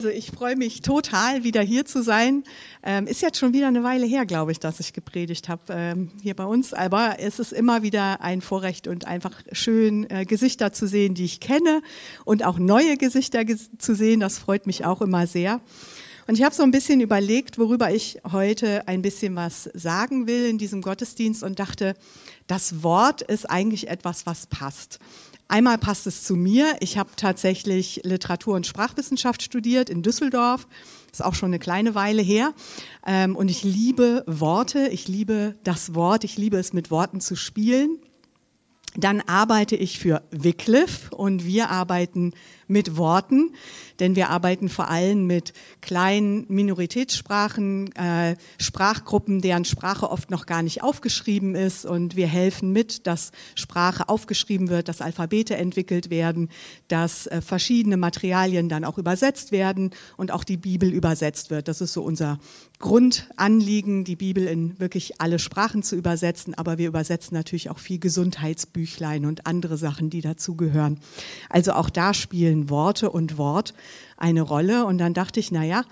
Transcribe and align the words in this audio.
Also 0.00 0.08
ich 0.08 0.30
freue 0.30 0.56
mich 0.56 0.80
total, 0.80 1.44
wieder 1.44 1.60
hier 1.60 1.84
zu 1.84 2.02
sein. 2.02 2.44
Ähm, 2.82 3.06
ist 3.06 3.20
jetzt 3.20 3.38
schon 3.38 3.52
wieder 3.52 3.68
eine 3.68 3.84
Weile 3.84 4.06
her, 4.06 4.24
glaube 4.24 4.50
ich, 4.50 4.58
dass 4.58 4.80
ich 4.80 4.94
gepredigt 4.94 5.50
habe 5.50 5.60
ähm, 5.68 6.10
hier 6.22 6.34
bei 6.34 6.46
uns. 6.46 6.72
Aber 6.72 7.16
es 7.18 7.38
ist 7.38 7.52
immer 7.52 7.82
wieder 7.82 8.22
ein 8.22 8.40
Vorrecht 8.40 8.88
und 8.88 9.06
einfach 9.06 9.42
schön, 9.52 10.08
äh, 10.08 10.24
Gesichter 10.24 10.72
zu 10.72 10.88
sehen, 10.88 11.12
die 11.12 11.26
ich 11.26 11.38
kenne 11.38 11.82
und 12.24 12.46
auch 12.46 12.58
neue 12.58 12.96
Gesichter 12.96 13.44
ges 13.44 13.68
zu 13.76 13.94
sehen. 13.94 14.20
Das 14.20 14.38
freut 14.38 14.66
mich 14.66 14.86
auch 14.86 15.02
immer 15.02 15.26
sehr. 15.26 15.60
Und 16.26 16.38
ich 16.38 16.44
habe 16.44 16.54
so 16.54 16.62
ein 16.62 16.70
bisschen 16.70 17.02
überlegt, 17.02 17.58
worüber 17.58 17.92
ich 17.92 18.20
heute 18.32 18.88
ein 18.88 19.02
bisschen 19.02 19.36
was 19.36 19.64
sagen 19.74 20.26
will 20.26 20.46
in 20.46 20.56
diesem 20.56 20.80
Gottesdienst 20.80 21.42
und 21.42 21.58
dachte, 21.58 21.92
das 22.46 22.82
Wort 22.82 23.20
ist 23.20 23.50
eigentlich 23.50 23.88
etwas, 23.88 24.24
was 24.24 24.46
passt. 24.46 24.98
Einmal 25.50 25.78
passt 25.78 26.06
es 26.06 26.22
zu 26.22 26.36
mir. 26.36 26.76
Ich 26.78 26.96
habe 26.96 27.10
tatsächlich 27.16 28.02
Literatur- 28.04 28.54
und 28.54 28.68
Sprachwissenschaft 28.68 29.42
studiert 29.42 29.90
in 29.90 30.00
Düsseldorf. 30.00 30.68
Ist 31.10 31.24
auch 31.24 31.34
schon 31.34 31.48
eine 31.48 31.58
kleine 31.58 31.96
Weile 31.96 32.22
her. 32.22 32.54
Ähm, 33.04 33.34
und 33.34 33.50
ich 33.50 33.64
liebe 33.64 34.22
Worte. 34.28 34.86
Ich 34.92 35.08
liebe 35.08 35.56
das 35.64 35.92
Wort. 35.96 36.22
Ich 36.22 36.36
liebe 36.36 36.56
es, 36.56 36.72
mit 36.72 36.92
Worten 36.92 37.20
zu 37.20 37.34
spielen. 37.34 37.98
Dann 38.94 39.22
arbeite 39.22 39.74
ich 39.74 39.98
für 39.98 40.22
Wycliffe 40.30 41.12
und 41.16 41.44
wir 41.44 41.70
arbeiten 41.70 42.32
mit 42.70 42.96
Worten, 42.96 43.52
denn 43.98 44.16
wir 44.16 44.30
arbeiten 44.30 44.68
vor 44.68 44.88
allem 44.88 45.26
mit 45.26 45.52
kleinen 45.80 46.46
Minoritätssprachen, 46.48 47.92
äh, 47.96 48.36
Sprachgruppen, 48.58 49.40
deren 49.40 49.64
Sprache 49.64 50.10
oft 50.10 50.30
noch 50.30 50.46
gar 50.46 50.62
nicht 50.62 50.82
aufgeschrieben 50.82 51.54
ist 51.54 51.84
und 51.84 52.16
wir 52.16 52.28
helfen 52.28 52.72
mit, 52.72 53.06
dass 53.06 53.32
Sprache 53.56 54.08
aufgeschrieben 54.08 54.68
wird, 54.68 54.88
dass 54.88 55.02
Alphabete 55.02 55.56
entwickelt 55.56 56.10
werden, 56.10 56.48
dass 56.88 57.26
äh, 57.26 57.42
verschiedene 57.42 57.96
Materialien 57.96 58.68
dann 58.68 58.84
auch 58.84 58.96
übersetzt 58.96 59.52
werden 59.52 59.90
und 60.16 60.30
auch 60.30 60.44
die 60.44 60.56
Bibel 60.56 60.92
übersetzt 60.92 61.50
wird. 61.50 61.68
Das 61.68 61.80
ist 61.80 61.92
so 61.92 62.02
unser 62.02 62.38
Grundanliegen, 62.78 64.04
die 64.04 64.16
Bibel 64.16 64.46
in 64.46 64.78
wirklich 64.80 65.20
alle 65.20 65.38
Sprachen 65.38 65.82
zu 65.82 65.96
übersetzen, 65.96 66.54
aber 66.54 66.78
wir 66.78 66.88
übersetzen 66.88 67.36
natürlich 67.36 67.68
auch 67.68 67.78
viel 67.78 67.98
Gesundheitsbüchlein 67.98 69.26
und 69.26 69.46
andere 69.46 69.76
Sachen, 69.76 70.08
die 70.08 70.22
dazugehören. 70.22 70.98
Also 71.50 71.72
auch 71.72 71.90
da 71.90 72.14
spielen 72.14 72.59
spielen 72.60 72.70
Worte 72.70 73.10
und 73.10 73.38
Wort 73.38 73.74
eine 74.16 74.42
Rolle. 74.42 74.84
Und 74.84 74.98
dann 74.98 75.14
dachte 75.14 75.40
ich, 75.40 75.50
naja, 75.50 75.84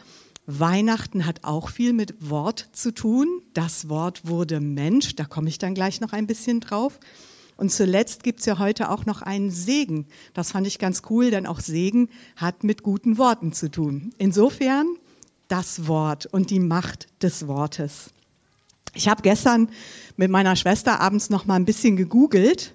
Weihnachten 0.46 1.26
hat 1.26 1.44
auch 1.44 1.68
viel 1.68 1.92
mit 1.92 2.14
Wort 2.20 2.68
zu 2.72 2.92
tun. 2.92 3.26
Das 3.54 3.88
Wort 3.88 4.26
wurde 4.26 4.60
Mensch, 4.60 5.14
da 5.16 5.24
komme 5.24 5.48
ich 5.48 5.58
dann 5.58 5.74
gleich 5.74 6.00
noch 6.00 6.12
ein 6.12 6.26
bisschen 6.26 6.60
drauf. 6.60 6.98
Und 7.56 7.72
zuletzt 7.72 8.22
gibt 8.22 8.40
es 8.40 8.46
ja 8.46 8.58
heute 8.58 8.90
auch 8.90 9.04
noch 9.04 9.20
einen 9.22 9.50
Segen. 9.50 10.06
Das 10.32 10.52
fand 10.52 10.66
ich 10.66 10.78
ganz 10.78 11.02
cool, 11.10 11.30
denn 11.30 11.46
auch 11.46 11.60
Segen 11.60 12.08
hat 12.36 12.62
mit 12.62 12.82
guten 12.82 13.18
Worten 13.18 13.52
zu 13.52 13.70
tun. 13.70 14.12
Insofern 14.16 14.86
das 15.48 15.88
Wort 15.88 16.26
und 16.26 16.50
die 16.50 16.60
Macht 16.60 17.08
des 17.20 17.48
Wortes. 17.48 18.10
Ich 18.94 19.08
habe 19.08 19.22
gestern 19.22 19.70
mit 20.16 20.30
meiner 20.30 20.56
Schwester 20.56 21.00
abends 21.00 21.30
noch 21.30 21.46
mal 21.46 21.56
ein 21.56 21.64
bisschen 21.64 21.96
gegoogelt 21.96 22.74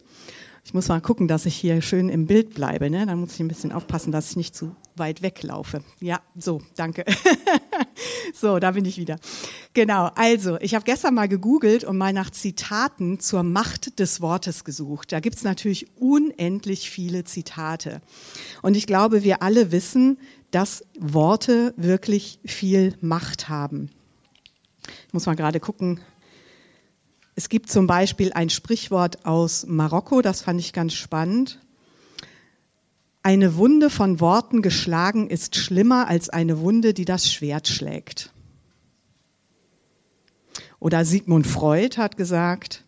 ich 0.65 0.73
muss 0.73 0.87
mal 0.87 1.01
gucken, 1.01 1.27
dass 1.27 1.45
ich 1.45 1.55
hier 1.55 1.81
schön 1.81 2.07
im 2.07 2.25
Bild 2.25 2.53
bleibe. 2.53 2.89
Ne? 2.89 3.05
Dann 3.05 3.19
muss 3.19 3.33
ich 3.33 3.39
ein 3.41 3.49
bisschen 3.49 3.73
aufpassen, 3.73 4.11
dass 4.11 4.31
ich 4.31 4.37
nicht 4.37 4.55
zu 4.55 4.75
weit 4.95 5.21
weglaufe. 5.21 5.83
Ja, 5.99 6.21
so, 6.35 6.61
danke. 6.75 7.03
so, 8.33 8.59
da 8.59 8.71
bin 8.71 8.85
ich 8.85 8.97
wieder. 8.97 9.17
Genau, 9.73 10.09
also 10.15 10.57
ich 10.61 10.73
habe 10.73 10.85
gestern 10.85 11.15
mal 11.15 11.27
gegoogelt 11.27 11.83
und 11.83 11.97
mal 11.97 12.13
nach 12.13 12.29
Zitaten 12.29 13.19
zur 13.19 13.43
Macht 13.43 13.99
des 13.99 14.21
Wortes 14.21 14.63
gesucht. 14.63 15.11
Da 15.11 15.19
gibt 15.19 15.35
es 15.35 15.43
natürlich 15.43 15.87
unendlich 15.97 16.89
viele 16.89 17.25
Zitate. 17.25 18.01
Und 18.61 18.77
ich 18.77 18.87
glaube, 18.87 19.23
wir 19.23 19.41
alle 19.41 19.71
wissen, 19.71 20.17
dass 20.51 20.85
Worte 20.97 21.73
wirklich 21.75 22.39
viel 22.45 22.95
Macht 23.01 23.49
haben. 23.49 23.89
Ich 25.07 25.13
muss 25.13 25.25
mal 25.25 25.35
gerade 25.35 25.59
gucken, 25.59 25.99
es 27.35 27.49
gibt 27.49 27.71
zum 27.71 27.87
Beispiel 27.87 28.31
ein 28.33 28.49
Sprichwort 28.49 29.25
aus 29.25 29.65
Marokko, 29.67 30.21
das 30.21 30.41
fand 30.41 30.59
ich 30.59 30.73
ganz 30.73 30.93
spannend. 30.93 31.59
Eine 33.23 33.55
Wunde 33.55 33.89
von 33.89 34.19
Worten 34.19 34.61
geschlagen 34.61 35.29
ist 35.29 35.55
schlimmer 35.55 36.07
als 36.07 36.29
eine 36.29 36.59
Wunde, 36.59 36.93
die 36.93 37.05
das 37.05 37.31
Schwert 37.31 37.67
schlägt. 37.67 38.31
Oder 40.79 41.05
Sigmund 41.05 41.47
Freud 41.47 41.97
hat 41.97 42.17
gesagt, 42.17 42.83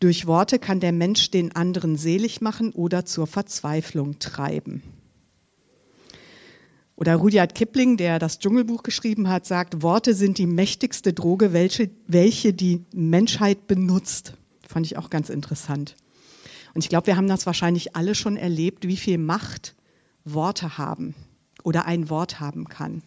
durch 0.00 0.26
Worte 0.26 0.58
kann 0.58 0.80
der 0.80 0.92
Mensch 0.92 1.30
den 1.30 1.54
anderen 1.54 1.96
selig 1.96 2.40
machen 2.40 2.72
oder 2.72 3.04
zur 3.04 3.26
Verzweiflung 3.26 4.18
treiben. 4.18 4.82
Oder 6.96 7.16
Rudyard 7.16 7.54
Kipling, 7.54 7.96
der 7.96 8.18
das 8.18 8.38
Dschungelbuch 8.38 8.82
geschrieben 8.82 9.28
hat, 9.28 9.46
sagt, 9.46 9.82
Worte 9.82 10.14
sind 10.14 10.38
die 10.38 10.46
mächtigste 10.46 11.12
Droge, 11.12 11.52
welche, 11.52 11.90
welche 12.06 12.52
die 12.52 12.84
Menschheit 12.92 13.66
benutzt. 13.66 14.34
Fand 14.68 14.86
ich 14.86 14.96
auch 14.96 15.10
ganz 15.10 15.28
interessant. 15.28 15.96
Und 16.74 16.84
ich 16.84 16.88
glaube, 16.88 17.08
wir 17.08 17.16
haben 17.16 17.28
das 17.28 17.46
wahrscheinlich 17.46 17.96
alle 17.96 18.14
schon 18.14 18.36
erlebt, 18.36 18.86
wie 18.86 18.96
viel 18.96 19.18
Macht 19.18 19.74
Worte 20.24 20.78
haben 20.78 21.14
oder 21.62 21.86
ein 21.86 22.10
Wort 22.10 22.40
haben 22.40 22.68
kann. 22.68 23.02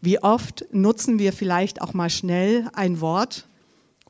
Wie 0.00 0.22
oft 0.22 0.66
nutzen 0.70 1.18
wir 1.18 1.32
vielleicht 1.32 1.80
auch 1.80 1.94
mal 1.94 2.10
schnell 2.10 2.68
ein 2.74 3.00
Wort 3.00 3.46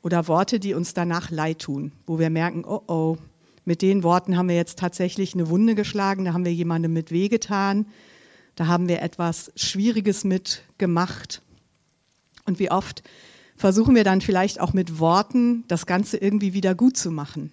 oder 0.03 0.27
Worte, 0.27 0.59
die 0.59 0.75
uns 0.75 0.95
danach 0.95 1.31
leid 1.31 1.61
tun, 1.61 1.93
wo 2.07 2.19
wir 2.19 2.31
merken, 2.31 2.65
oh 2.65 2.83
oh, 2.89 3.17
mit 3.65 3.81
den 3.81 4.03
Worten 4.03 4.37
haben 4.37 4.49
wir 4.49 4.57
jetzt 4.57 4.79
tatsächlich 4.79 5.35
eine 5.35 5.49
Wunde 5.49 5.75
geschlagen, 5.75 6.25
da 6.25 6.33
haben 6.33 6.45
wir 6.45 6.53
jemandem 6.53 6.93
mit 6.93 7.11
wehgetan, 7.11 7.87
da 8.57 8.67
haben 8.67 8.89
wir 8.89 9.03
etwas 9.03 9.53
Schwieriges 9.57 10.25
mitgemacht. 10.25 11.43
Und 12.47 12.59
wie 12.59 12.71
oft 12.71 13.03
versuchen 13.57 13.95
wir 13.95 14.05
dann 14.05 14.21
vielleicht 14.21 14.61
auch 14.61 14.73
mit 14.73 14.99
Worten 14.99 15.65
das 15.69 15.87
Ganze 15.87 16.17
irgendwie 16.17 16.55
wieder 16.55 16.75
gut 16.75 16.97
zu 16.97 17.11
machen. 17.11 17.53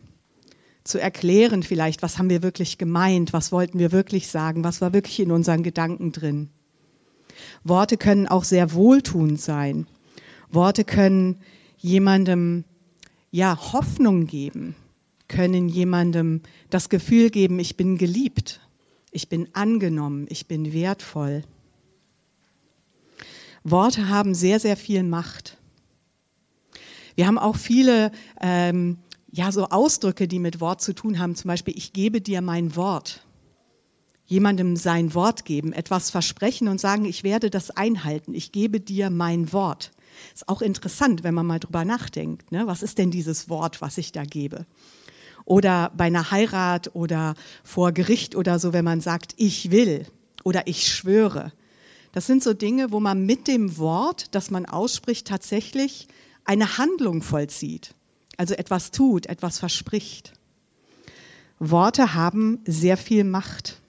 Zu 0.83 0.99
erklären 0.99 1.63
vielleicht, 1.63 2.01
was 2.01 2.17
haben 2.17 2.29
wir 2.29 2.41
wirklich 2.43 2.77
gemeint, 2.77 3.33
was 3.33 3.51
wollten 3.51 3.79
wir 3.79 3.91
wirklich 3.91 4.27
sagen, 4.27 4.63
was 4.63 4.81
war 4.81 4.93
wirklich 4.93 5.19
in 5.19 5.31
unseren 5.31 5.63
Gedanken 5.63 6.11
drin. 6.11 6.49
Worte 7.63 7.97
können 7.97 8.27
auch 8.27 8.43
sehr 8.43 8.73
wohltuend 8.73 9.39
sein. 9.39 9.87
Worte 10.49 10.83
können 10.83 11.39
jemandem 11.77 12.65
ja 13.29 13.57
Hoffnung 13.73 14.25
geben, 14.27 14.75
können 15.27 15.69
jemandem 15.69 16.41
das 16.69 16.89
Gefühl 16.89 17.29
geben, 17.29 17.59
ich 17.59 17.77
bin 17.77 17.97
geliebt 17.97 18.59
ich 19.11 19.29
bin 19.29 19.49
angenommen, 19.53 20.25
ich 20.29 20.47
bin 20.47 20.73
wertvoll. 20.73 21.43
Worte 23.63 24.09
haben 24.09 24.33
sehr, 24.33 24.59
sehr 24.59 24.77
viel 24.77 25.03
Macht. 25.03 25.57
Wir 27.15 27.27
haben 27.27 27.37
auch 27.37 27.57
viele 27.57 28.11
ähm, 28.39 28.97
ja, 29.31 29.51
so 29.51 29.67
Ausdrücke, 29.67 30.27
die 30.27 30.39
mit 30.39 30.59
Wort 30.59 30.81
zu 30.81 30.93
tun 30.93 31.19
haben. 31.19 31.35
Zum 31.35 31.47
Beispiel, 31.47 31.77
ich 31.77 31.93
gebe 31.93 32.21
dir 32.21 32.41
mein 32.41 32.75
Wort. 32.75 33.25
Jemandem 34.25 34.77
sein 34.77 35.13
Wort 35.13 35.43
geben, 35.43 35.73
etwas 35.73 36.09
versprechen 36.09 36.69
und 36.69 36.79
sagen, 36.79 37.05
ich 37.05 37.23
werde 37.23 37.49
das 37.49 37.69
einhalten. 37.69 38.33
Ich 38.33 38.51
gebe 38.51 38.79
dir 38.79 39.09
mein 39.09 39.51
Wort. 39.51 39.91
Ist 40.33 40.47
auch 40.47 40.61
interessant, 40.61 41.23
wenn 41.23 41.33
man 41.33 41.45
mal 41.45 41.59
drüber 41.59 41.83
nachdenkt. 41.83 42.51
Ne? 42.51 42.65
Was 42.65 42.81
ist 42.81 42.97
denn 42.97 43.11
dieses 43.11 43.49
Wort, 43.49 43.81
was 43.81 43.97
ich 43.97 44.11
da 44.11 44.23
gebe? 44.23 44.65
Oder 45.45 45.91
bei 45.95 46.05
einer 46.05 46.31
Heirat 46.31 46.95
oder 46.95 47.35
vor 47.63 47.91
Gericht 47.91 48.35
oder 48.35 48.59
so, 48.59 48.73
wenn 48.73 48.85
man 48.85 49.01
sagt, 49.01 49.33
ich 49.37 49.71
will 49.71 50.05
oder 50.43 50.67
ich 50.67 50.87
schwöre. 50.87 51.51
Das 52.11 52.27
sind 52.27 52.43
so 52.43 52.53
Dinge, 52.53 52.91
wo 52.91 52.99
man 52.99 53.25
mit 53.25 53.47
dem 53.47 53.77
Wort, 53.77 54.35
das 54.35 54.51
man 54.51 54.65
ausspricht, 54.65 55.27
tatsächlich 55.27 56.07
eine 56.45 56.77
Handlung 56.77 57.21
vollzieht. 57.21 57.93
Also 58.37 58.53
etwas 58.55 58.91
tut, 58.91 59.27
etwas 59.27 59.59
verspricht. 59.59 60.33
Worte 61.59 62.15
haben 62.15 62.59
sehr 62.65 62.97
viel 62.97 63.23
Macht. 63.23 63.79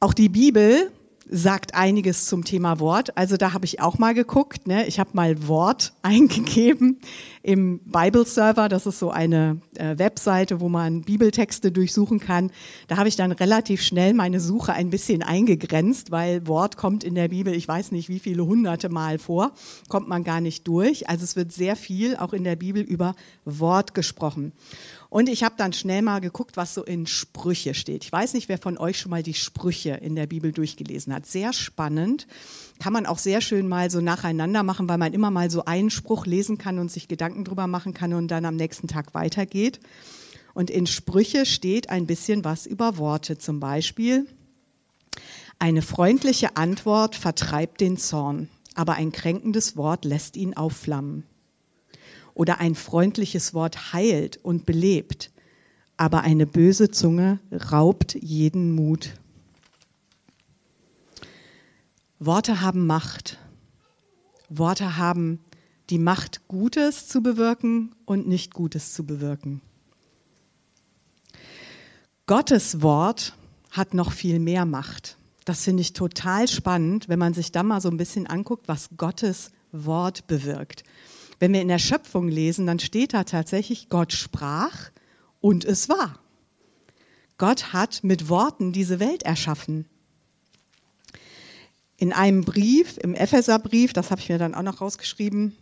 Auch 0.00 0.12
die 0.12 0.28
Bibel 0.28 0.90
sagt 1.32 1.74
einiges 1.74 2.26
zum 2.26 2.44
Thema 2.44 2.80
Wort. 2.80 3.16
Also 3.16 3.36
da 3.36 3.52
habe 3.52 3.64
ich 3.64 3.80
auch 3.80 3.98
mal 3.98 4.14
geguckt. 4.14 4.66
Ne? 4.66 4.86
Ich 4.86 4.98
habe 4.98 5.10
mal 5.12 5.46
Wort 5.46 5.92
eingegeben 6.02 6.98
im 7.42 7.78
Bible 7.80 8.26
Server. 8.26 8.68
Das 8.68 8.86
ist 8.86 8.98
so 8.98 9.10
eine 9.10 9.60
äh, 9.76 9.96
Webseite, 9.96 10.60
wo 10.60 10.68
man 10.68 11.02
Bibeltexte 11.02 11.70
durchsuchen 11.70 12.18
kann. 12.18 12.50
Da 12.88 12.96
habe 12.96 13.08
ich 13.08 13.16
dann 13.16 13.32
relativ 13.32 13.82
schnell 13.82 14.12
meine 14.12 14.40
Suche 14.40 14.72
ein 14.72 14.90
bisschen 14.90 15.22
eingegrenzt, 15.22 16.10
weil 16.10 16.46
Wort 16.48 16.76
kommt 16.76 17.04
in 17.04 17.14
der 17.14 17.28
Bibel, 17.28 17.54
ich 17.54 17.66
weiß 17.66 17.92
nicht 17.92 18.08
wie 18.08 18.18
viele 18.18 18.44
hunderte 18.44 18.88
Mal 18.88 19.18
vor, 19.18 19.52
kommt 19.88 20.08
man 20.08 20.24
gar 20.24 20.40
nicht 20.40 20.66
durch. 20.66 21.08
Also 21.08 21.22
es 21.22 21.36
wird 21.36 21.52
sehr 21.52 21.76
viel 21.76 22.16
auch 22.16 22.32
in 22.32 22.42
der 22.44 22.56
Bibel 22.56 22.82
über 22.82 23.14
Wort 23.44 23.94
gesprochen. 23.94 24.52
Und 25.10 25.28
ich 25.28 25.42
habe 25.42 25.56
dann 25.58 25.72
schnell 25.72 26.02
mal 26.02 26.20
geguckt, 26.20 26.56
was 26.56 26.72
so 26.72 26.84
in 26.84 27.04
Sprüche 27.06 27.74
steht. 27.74 28.04
Ich 28.04 28.12
weiß 28.12 28.32
nicht, 28.32 28.48
wer 28.48 28.58
von 28.58 28.78
euch 28.78 28.96
schon 28.96 29.10
mal 29.10 29.24
die 29.24 29.34
Sprüche 29.34 29.90
in 29.90 30.14
der 30.14 30.28
Bibel 30.28 30.52
durchgelesen 30.52 31.12
hat. 31.12 31.26
Sehr 31.26 31.52
spannend. 31.52 32.28
Kann 32.78 32.92
man 32.92 33.06
auch 33.06 33.18
sehr 33.18 33.40
schön 33.40 33.66
mal 33.66 33.90
so 33.90 34.00
nacheinander 34.00 34.62
machen, 34.62 34.88
weil 34.88 34.98
man 34.98 35.12
immer 35.12 35.32
mal 35.32 35.50
so 35.50 35.64
einen 35.64 35.90
Spruch 35.90 36.26
lesen 36.26 36.58
kann 36.58 36.78
und 36.78 36.92
sich 36.92 37.08
Gedanken 37.08 37.44
drüber 37.44 37.66
machen 37.66 37.92
kann 37.92 38.14
und 38.14 38.28
dann 38.28 38.44
am 38.44 38.54
nächsten 38.54 38.86
Tag 38.86 39.12
weitergeht. 39.12 39.80
Und 40.54 40.70
in 40.70 40.86
Sprüche 40.86 41.44
steht 41.44 41.90
ein 41.90 42.06
bisschen 42.06 42.44
was 42.44 42.66
über 42.66 42.96
Worte. 42.96 43.36
Zum 43.36 43.58
Beispiel, 43.58 44.26
Eine 45.58 45.82
freundliche 45.82 46.56
Antwort 46.56 47.16
vertreibt 47.16 47.82
den 47.82 47.98
Zorn, 47.98 48.48
aber 48.74 48.94
ein 48.94 49.12
kränkendes 49.12 49.76
Wort 49.76 50.06
lässt 50.06 50.36
ihn 50.38 50.56
aufflammen. 50.56 51.24
Oder 52.34 52.58
ein 52.60 52.74
freundliches 52.74 53.54
Wort 53.54 53.92
heilt 53.92 54.38
und 54.38 54.66
belebt, 54.66 55.30
aber 55.96 56.22
eine 56.22 56.46
böse 56.46 56.90
Zunge 56.90 57.40
raubt 57.70 58.14
jeden 58.14 58.72
Mut. 58.72 59.14
Worte 62.18 62.60
haben 62.60 62.86
Macht. 62.86 63.38
Worte 64.48 64.96
haben 64.96 65.40
die 65.90 65.98
Macht, 65.98 66.46
Gutes 66.48 67.08
zu 67.08 67.22
bewirken 67.22 67.94
und 68.04 68.28
nicht 68.28 68.54
Gutes 68.54 68.92
zu 68.92 69.04
bewirken. 69.04 69.60
Gottes 72.26 72.80
Wort 72.80 73.34
hat 73.70 73.94
noch 73.94 74.12
viel 74.12 74.38
mehr 74.38 74.64
Macht. 74.64 75.16
Das 75.44 75.64
finde 75.64 75.80
ich 75.80 75.94
total 75.94 76.46
spannend, 76.46 77.08
wenn 77.08 77.18
man 77.18 77.34
sich 77.34 77.50
da 77.50 77.62
mal 77.62 77.80
so 77.80 77.88
ein 77.90 77.96
bisschen 77.96 78.26
anguckt, 78.26 78.68
was 78.68 78.90
Gottes 78.96 79.50
Wort 79.72 80.26
bewirkt. 80.26 80.84
Wenn 81.40 81.54
wir 81.54 81.62
in 81.62 81.68
der 81.68 81.78
Schöpfung 81.78 82.28
lesen, 82.28 82.66
dann 82.66 82.78
steht 82.78 83.14
da 83.14 83.24
tatsächlich, 83.24 83.88
Gott 83.88 84.12
sprach 84.12 84.90
und 85.40 85.64
es 85.64 85.88
war. 85.88 86.20
Gott 87.38 87.72
hat 87.72 88.04
mit 88.04 88.28
Worten 88.28 88.72
diese 88.72 89.00
Welt 89.00 89.22
erschaffen. 89.22 89.86
In 91.96 92.12
einem 92.12 92.44
Brief, 92.44 92.98
im 92.98 93.14
Epheserbrief, 93.14 93.94
das 93.94 94.10
habe 94.10 94.20
ich 94.20 94.28
mir 94.28 94.38
dann 94.38 94.54
auch 94.54 94.62
noch 94.62 94.82
rausgeschrieben, 94.82 95.56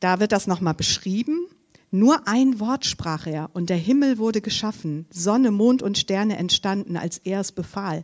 da 0.00 0.20
wird 0.20 0.32
das 0.32 0.46
nochmal 0.46 0.74
beschrieben. 0.74 1.46
Nur 1.90 2.28
ein 2.28 2.60
Wort 2.60 2.84
sprach 2.84 3.26
er 3.26 3.48
und 3.54 3.70
der 3.70 3.78
Himmel 3.78 4.18
wurde 4.18 4.42
geschaffen, 4.42 5.06
Sonne, 5.10 5.50
Mond 5.50 5.82
und 5.82 5.96
Sterne 5.96 6.36
entstanden, 6.36 6.98
als 6.98 7.18
er 7.18 7.40
es 7.40 7.52
befahl. 7.52 8.02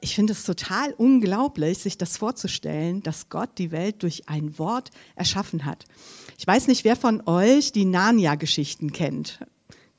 Ich 0.00 0.14
finde 0.14 0.32
es 0.32 0.44
total 0.44 0.92
unglaublich, 0.96 1.78
sich 1.78 1.98
das 1.98 2.16
vorzustellen, 2.16 3.02
dass 3.02 3.28
Gott 3.28 3.50
die 3.58 3.72
Welt 3.72 4.02
durch 4.02 4.28
ein 4.28 4.58
Wort 4.58 4.90
erschaffen 5.16 5.64
hat. 5.64 5.86
Ich 6.38 6.46
weiß 6.46 6.68
nicht, 6.68 6.84
wer 6.84 6.94
von 6.94 7.22
euch 7.26 7.72
die 7.72 7.84
Narnia-Geschichten 7.84 8.92
kennt. 8.92 9.40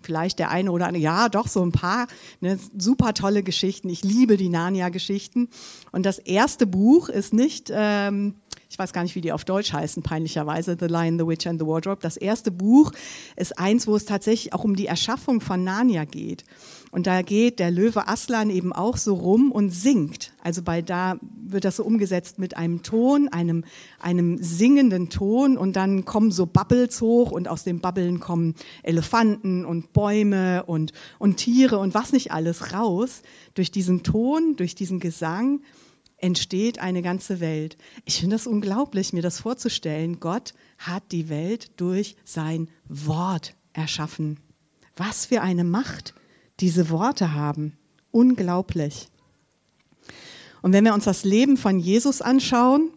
Vielleicht 0.01 0.39
der 0.39 0.51
eine 0.51 0.71
oder 0.71 0.87
andere, 0.87 1.03
ja, 1.03 1.27
doch, 1.27 1.47
so 1.47 1.61
ein 1.61 1.73
paar 1.73 2.07
ne, 2.39 2.57
super 2.77 3.13
tolle 3.13 3.43
Geschichten. 3.43 3.89
Ich 3.89 4.03
liebe 4.03 4.37
die 4.37 4.47
Narnia-Geschichten. 4.47 5.49
Und 5.91 6.05
das 6.05 6.19
erste 6.19 6.65
Buch 6.65 7.09
ist 7.09 7.33
nicht 7.33 7.69
ähm, 7.73 8.35
ich 8.69 8.77
weiß 8.77 8.93
gar 8.93 9.01
nicht, 9.01 9.15
wie 9.15 9.21
die 9.21 9.31
auf 9.31 9.45
Deutsch 9.45 9.73
heißen, 9.73 10.03
peinlicherweise, 10.03 10.77
The 10.79 10.85
Lion, 10.85 11.17
the 11.17 11.25
Witch 11.25 11.47
and 11.47 11.59
the 11.59 11.65
Wardrobe. 11.65 12.01
Das 12.01 12.17
erste 12.17 12.51
Buch 12.51 12.91
ist 13.35 13.57
eins, 13.57 13.87
wo 13.87 13.95
es 13.95 14.05
tatsächlich 14.05 14.53
auch 14.53 14.63
um 14.63 14.75
die 14.75 14.85
Erschaffung 14.85 15.41
von 15.41 15.63
Narnia 15.63 16.05
geht. 16.05 16.43
Und 16.91 17.05
da 17.05 17.21
geht 17.21 17.59
der 17.59 17.69
Löwe 17.69 18.07
Aslan 18.07 18.49
eben 18.49 18.73
auch 18.73 18.97
so 18.97 19.13
rum 19.13 19.51
und 19.51 19.69
singt. 19.69 20.33
Also 20.43 20.63
bei 20.63 20.81
da 20.81 21.19
wird 21.45 21.65
das 21.65 21.75
so 21.75 21.83
umgesetzt 21.83 22.39
mit 22.39 22.57
einem 22.57 22.81
Ton, 22.81 23.27
einem, 23.29 23.63
einem 23.99 24.41
singenden 24.41 25.09
Ton 25.09 25.57
und 25.57 25.75
dann 25.75 26.05
kommen 26.05 26.31
so 26.31 26.47
Bubbles 26.47 27.01
hoch 27.01 27.31
und 27.31 27.47
aus 27.47 27.63
den 27.63 27.79
Bubbeln 27.79 28.19
kommen 28.19 28.55
Elefanten 28.81 29.65
und 29.65 29.93
Bäume 29.93 30.63
und, 30.65 30.93
und 31.19 31.37
Tiere 31.37 31.77
und 31.77 31.93
was 31.93 32.11
nicht 32.11 32.31
alles 32.31 32.73
raus. 32.73 33.21
Durch 33.53 33.71
diesen 33.71 34.01
Ton, 34.01 34.55
durch 34.55 34.73
diesen 34.73 34.99
Gesang 34.99 35.61
entsteht 36.17 36.79
eine 36.79 37.01
ganze 37.01 37.39
Welt. 37.39 37.77
Ich 38.05 38.19
finde 38.19 38.35
das 38.35 38.47
unglaublich, 38.47 39.13
mir 39.13 39.21
das 39.21 39.39
vorzustellen. 39.39 40.19
Gott 40.19 40.53
hat 40.77 41.03
die 41.11 41.29
Welt 41.29 41.71
durch 41.79 42.15
sein 42.23 42.67
Wort 42.87 43.55
erschaffen. 43.73 44.39
Was 44.95 45.27
für 45.27 45.41
eine 45.41 45.63
Macht 45.63 46.13
diese 46.59 46.89
Worte 46.89 47.33
haben. 47.33 47.77
Unglaublich. 48.11 49.09
Und 50.61 50.73
wenn 50.73 50.85
wir 50.85 50.93
uns 50.93 51.05
das 51.05 51.23
Leben 51.23 51.57
von 51.57 51.79
Jesus 51.79 52.21
anschauen, 52.21 52.91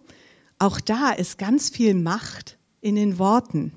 auch 0.59 0.81
da 0.81 1.11
ist 1.11 1.38
ganz 1.38 1.70
viel 1.70 1.94
Macht 1.94 2.59
in 2.81 2.94
den 2.94 3.19
Worten. 3.19 3.73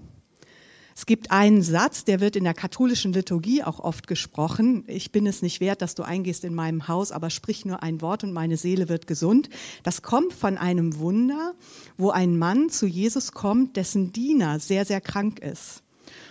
Es 0.98 1.06
gibt 1.06 1.30
einen 1.30 1.62
Satz, 1.62 2.06
der 2.06 2.22
wird 2.22 2.38
in 2.38 2.46
der 2.46 2.54
katholischen 2.54 3.12
Liturgie 3.12 3.64
auch 3.64 3.80
oft 3.80 4.08
gesprochen. 4.08 4.86
Ich 4.88 5.12
bin 5.12 5.28
es 5.28 5.42
nicht 5.42 5.60
wert, 5.60 5.82
dass 5.82 5.94
du 5.94 6.04
eingehst 6.04 6.46
in 6.46 6.56
meinem 6.56 6.88
Haus, 6.88 7.12
aber 7.12 7.30
sprich 7.30 7.66
nur 7.66 7.84
ein 7.84 8.00
Wort 8.00 8.24
und 8.24 8.32
meine 8.32 8.56
Seele 8.56 8.88
wird 8.88 9.06
gesund. 9.06 9.50
Das 9.84 10.04
kommt 10.04 10.32
von 10.32 10.58
einem 10.58 10.98
Wunder, 10.98 11.54
wo 11.98 12.12
ein 12.12 12.38
Mann 12.38 12.70
zu 12.70 12.88
Jesus 12.88 13.34
kommt, 13.34 13.76
dessen 13.76 14.14
Diener 14.14 14.60
sehr, 14.60 14.86
sehr 14.86 15.02
krank 15.02 15.40
ist. 15.40 15.84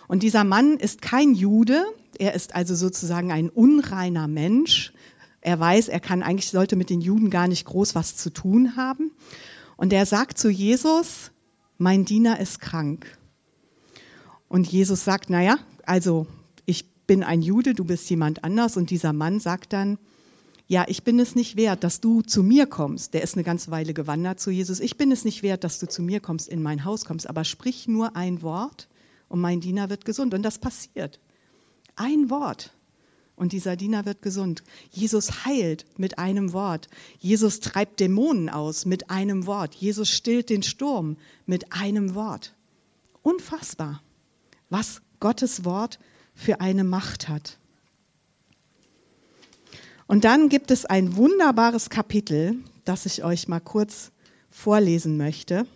Und 0.08 0.22
dieser 0.22 0.44
Mann 0.44 0.78
ist 0.78 1.02
kein 1.02 1.34
Jude, 1.34 1.84
er 2.20 2.34
ist 2.34 2.55
also 2.55 2.75
sozusagen 2.75 3.32
ein 3.32 3.49
unreiner 3.49 4.28
Mensch. 4.28 4.93
Er 5.40 5.61
weiß, 5.61 5.88
er 5.88 6.00
kann 6.00 6.22
eigentlich 6.22 6.50
sollte 6.50 6.76
mit 6.76 6.90
den 6.90 7.00
Juden 7.00 7.31
gar 7.31 7.49
nicht 7.49 7.66
groß 7.66 7.94
was 7.94 8.16
zu 8.16 8.31
tun 8.31 8.76
haben. 8.76 9.12
Und 9.76 9.93
er 9.93 10.06
sagt 10.06 10.38
zu 10.38 10.49
Jesus, 10.49 11.31
mein 11.78 12.05
Diener 12.05 12.40
ist 12.40 12.61
krank. 12.61 13.06
Und 14.49 14.70
Jesus 14.70 15.05
sagt, 15.05 15.31
naja, 15.31 15.58
also 15.84 16.26
ich 16.64 16.88
bin 17.06 17.22
ein 17.22 17.43
Jude, 17.43 17.75
du 17.75 17.84
bist 17.84 18.08
jemand 18.08 18.44
anders. 18.44 18.76
Und 18.76 18.90
dieser 18.90 19.12
Mann 19.12 19.40
sagt 19.40 19.72
dann, 19.72 19.99
ja, 20.67 20.84
ich 20.88 21.02
bin 21.05 21.20
es 21.20 21.34
nicht 21.34 21.56
wert, 21.56 21.84
dass 21.84 22.00
du 22.00 22.22
zu 22.22 22.43
mir 22.43 22.67
kommst. 22.67 23.12
Der 23.12 23.22
ist 23.22 23.34
eine 23.34 23.44
ganze 23.44 23.70
Weile 23.70 23.93
gewandert 23.93 24.40
zu 24.40 24.50
Jesus. 24.50 24.81
Ich 24.81 24.96
bin 24.96 25.12
es 25.12 25.25
nicht 25.25 25.43
wert, 25.43 25.64
dass 25.64 25.78
du 25.78 25.87
zu 25.87 26.02
mir 26.02 26.20
kommst, 26.20 26.49
in 26.49 26.62
mein 26.62 26.84
Haus 26.84 27.05
kommst, 27.05 27.28
aber 27.28 27.44
sprich 27.44 27.87
nur 27.87 28.17
ein 28.17 28.40
Wort 28.43 28.88
und 29.28 29.40
mein 29.40 29.60
Diener 29.60 29.90
wird 29.90 30.05
gesund. 30.05 30.32
Und 30.32 30.43
das 30.43 30.58
passiert. 30.58 31.20
Ein 31.96 32.31
Wort. 32.31 32.73
Und 33.37 33.52
dieser 33.52 33.76
Diener 33.76 34.05
wird 34.05 34.23
gesund. 34.23 34.62
Jesus 34.91 35.44
heilt 35.44 35.87
mit 35.99 36.19
einem 36.19 36.52
Wort. 36.52 36.88
Jesus 37.19 37.61
treibt 37.61 37.99
Dämonen 37.99 38.49
aus 38.49 38.87
mit 38.87 39.11
einem 39.11 39.46
Wort. 39.46 39.75
Jesus 39.75 40.08
stillt 40.08 40.50
den 40.50 40.62
Sturm 40.62 41.17
mit 41.46 41.73
einem 41.73 42.14
Wort. 42.14 42.55
Unfassbar 43.23 44.00
was 44.75 45.02
Gottes 45.20 45.64
Wort 45.64 46.00
für 46.35 46.61
eine 46.61 46.82
Macht 46.82 47.29
hat. 47.29 47.58
Und 50.08 50.25
dann 50.25 50.49
gibt 50.49 50.73
es 50.73 50.85
ein 50.85 51.14
wunderbares 51.17 51.91
Kapitel, 51.91 52.56
das 52.85 53.06
ich 53.06 53.25
euch 53.25 53.46
mal 53.46 53.61
kurz 53.61 54.11
vorlesen 54.50 55.17
möchte. 55.17 55.67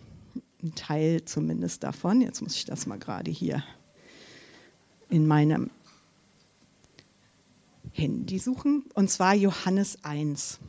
Ein 0.61 0.75
Teil 0.75 1.23
zumindest 1.23 1.83
davon. 1.83 2.19
Jetzt 2.19 2.41
muss 2.41 2.55
ich 2.55 2.65
das 2.65 2.85
mal 2.85 2.99
gerade 2.99 3.31
hier 3.31 3.63
in 5.09 5.25
meinem 5.25 5.69
Handy 7.99 8.39
suchen. 8.39 8.85
Und 8.93 9.09
zwar 9.09 9.35
Johannes 9.35 10.03
1. 10.03 10.59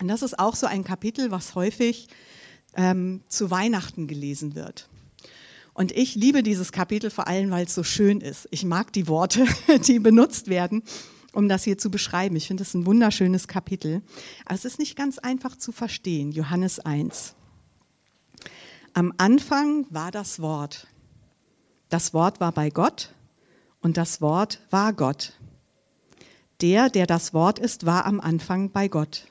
Und 0.00 0.08
das 0.08 0.22
ist 0.22 0.38
auch 0.38 0.54
so 0.54 0.66
ein 0.66 0.84
Kapitel, 0.84 1.30
was 1.30 1.54
häufig 1.54 2.08
ähm, 2.76 3.22
zu 3.28 3.50
Weihnachten 3.50 4.06
gelesen 4.06 4.54
wird. 4.54 4.88
Und 5.74 5.92
ich 5.92 6.14
liebe 6.14 6.42
dieses 6.42 6.72
Kapitel 6.72 7.10
vor 7.10 7.28
allem, 7.28 7.50
weil 7.50 7.66
es 7.66 7.74
so 7.74 7.82
schön 7.82 8.20
ist. 8.20 8.46
Ich 8.50 8.64
mag 8.64 8.92
die 8.92 9.08
Worte, 9.08 9.46
die 9.86 9.98
benutzt 9.98 10.48
werden, 10.48 10.82
um 11.32 11.48
das 11.48 11.64
hier 11.64 11.78
zu 11.78 11.90
beschreiben. 11.90 12.36
Ich 12.36 12.46
finde 12.46 12.62
es 12.62 12.74
ein 12.74 12.84
wunderschönes 12.84 13.48
Kapitel. 13.48 14.02
Aber 14.44 14.54
es 14.54 14.64
ist 14.64 14.78
nicht 14.78 14.96
ganz 14.96 15.18
einfach 15.18 15.56
zu 15.56 15.72
verstehen. 15.72 16.32
Johannes 16.32 16.78
1. 16.78 17.34
Am 18.92 19.14
Anfang 19.16 19.86
war 19.88 20.10
das 20.10 20.40
Wort. 20.40 20.86
Das 21.88 22.12
Wort 22.12 22.40
war 22.40 22.52
bei 22.52 22.68
Gott 22.68 23.14
und 23.80 23.96
das 23.96 24.20
Wort 24.20 24.60
war 24.70 24.92
Gott. 24.92 25.34
Der, 26.62 26.88
der 26.88 27.06
das 27.06 27.34
Wort 27.34 27.58
ist, 27.58 27.86
war 27.86 28.06
am 28.06 28.20
Anfang 28.20 28.70
bei 28.70 28.88
Gott. 28.88 29.26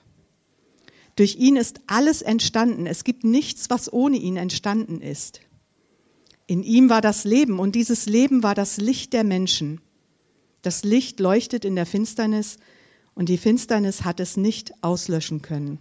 Durch 1.16 1.38
ihn 1.38 1.56
ist 1.56 1.82
alles 1.88 2.22
entstanden. 2.22 2.86
Es 2.86 3.04
gibt 3.04 3.24
nichts, 3.24 3.70
was 3.70 3.92
ohne 3.92 4.18
ihn 4.18 4.38
entstanden 4.38 5.02
ist. 5.02 5.42
In 6.48 6.64
ihm 6.64 6.90
war 6.90 7.02
das 7.02 7.24
Leben 7.24 7.60
und 7.60 7.76
dieses 7.76 8.06
Leben 8.06 8.44
war 8.44 8.56
das 8.56 8.78
Licht 8.78 9.14
der 9.14 9.24
Menschen. 9.24 9.80
Das 10.62 10.84
Licht 10.84 11.20
leuchtet 11.20 11.64
in 11.64 11.76
der 11.76 11.86
Finsternis 11.86 12.58
und 13.14 13.30
die 13.30 13.38
Finsternis 13.38 14.04
hat 14.04 14.20
es 14.20 14.38
nicht 14.38 14.74
auslöschen 14.84 15.42
können. 15.42 15.80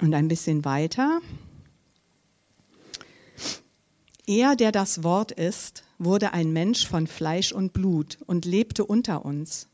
Und 0.00 0.14
ein 0.14 0.28
bisschen 0.28 0.64
weiter. 0.64 1.20
Er, 4.30 4.54
der 4.54 4.70
das 4.70 5.02
Wort 5.02 5.32
ist, 5.32 5.82
wurde 5.98 6.32
ein 6.32 6.52
Mensch 6.52 6.86
von 6.86 7.08
Fleisch 7.08 7.50
und 7.50 7.72
Blut 7.72 8.16
und 8.26 8.44
lebte 8.44 8.84
unter 8.84 9.24
uns. 9.24 9.66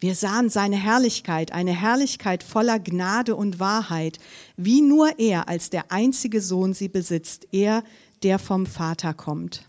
Wir 0.00 0.14
sahen 0.14 0.50
seine 0.50 0.76
Herrlichkeit, 0.76 1.52
eine 1.52 1.72
Herrlichkeit 1.72 2.42
voller 2.42 2.78
Gnade 2.78 3.34
und 3.34 3.58
Wahrheit, 3.58 4.18
wie 4.58 4.82
nur 4.82 5.18
er 5.18 5.48
als 5.48 5.70
der 5.70 5.90
einzige 5.90 6.42
Sohn 6.42 6.74
sie 6.74 6.90
besitzt, 6.90 7.48
er, 7.52 7.82
der 8.22 8.38
vom 8.38 8.66
Vater 8.66 9.14
kommt. 9.14 9.64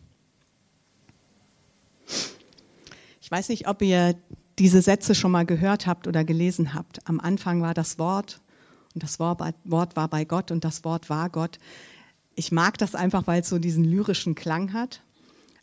Ich 3.22 3.32
weiß 3.32 3.48
nicht, 3.48 3.70
ob 3.70 3.82
ihr 3.82 4.16
diese 4.60 4.82
Sätze 4.82 5.16
schon 5.16 5.32
mal 5.32 5.46
gehört 5.46 5.88
habt 5.88 6.06
oder 6.06 6.26
gelesen 6.26 6.74
habt. 6.74 7.08
Am 7.08 7.22
Anfang 7.22 7.62
war 7.62 7.74
das 7.74 7.98
Wort 7.98 8.42
und 8.94 9.04
das 9.04 9.20
Wort 9.20 9.96
war 9.96 10.08
bei 10.10 10.26
Gott 10.26 10.52
und 10.52 10.66
das 10.66 10.84
Wort 10.84 11.10
war 11.10 11.30
Gott. 11.30 11.60
Ich 12.36 12.52
mag 12.52 12.78
das 12.78 12.96
einfach, 12.96 13.28
weil 13.28 13.42
es 13.42 13.50
so 13.50 13.60
diesen 13.60 13.84
lyrischen 13.84 14.36
Klang 14.36 14.74
hat. 14.74 15.02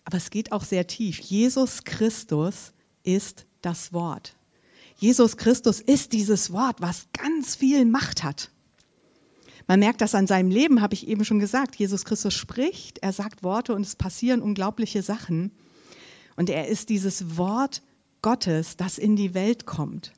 Aber 0.04 0.16
es 0.16 0.30
geht 0.30 0.52
auch 0.52 0.64
sehr 0.64 0.86
tief. 0.86 1.18
Jesus 1.18 1.84
Christus 1.84 2.72
ist 3.02 3.46
das 3.62 3.92
Wort. 3.92 4.36
Jesus 4.96 5.36
Christus 5.36 5.80
ist 5.80 6.12
dieses 6.12 6.52
Wort, 6.52 6.80
was 6.80 7.06
ganz 7.12 7.54
viel 7.56 7.84
Macht 7.84 8.24
hat. 8.24 8.50
Man 9.66 9.80
merkt 9.80 10.00
das 10.00 10.14
an 10.14 10.26
seinem 10.26 10.50
Leben, 10.50 10.80
habe 10.80 10.94
ich 10.94 11.06
eben 11.06 11.24
schon 11.24 11.38
gesagt. 11.38 11.76
Jesus 11.76 12.04
Christus 12.04 12.34
spricht, 12.34 12.98
er 12.98 13.12
sagt 13.12 13.42
Worte 13.42 13.74
und 13.74 13.82
es 13.82 13.96
passieren 13.96 14.40
unglaubliche 14.40 15.02
Sachen. 15.02 15.52
Und 16.36 16.48
er 16.48 16.68
ist 16.68 16.88
dieses 16.88 17.36
Wort 17.36 17.82
Gottes, 18.22 18.76
das 18.76 18.96
in 18.96 19.14
die 19.14 19.34
Welt 19.34 19.66
kommt. 19.66 20.12